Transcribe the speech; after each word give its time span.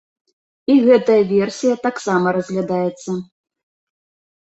І 0.75 0.77
гэтая 0.87 1.19
версія 1.33 1.75
таксама 1.85 2.27
разглядаецца. 2.41 3.11